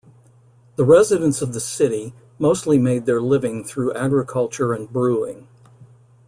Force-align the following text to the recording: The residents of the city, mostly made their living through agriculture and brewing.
The 0.77 0.83
residents 0.83 1.43
of 1.43 1.53
the 1.53 1.59
city, 1.59 2.15
mostly 2.39 2.79
made 2.79 3.05
their 3.05 3.21
living 3.21 3.63
through 3.63 3.93
agriculture 3.93 4.73
and 4.73 4.91
brewing. 4.91 5.47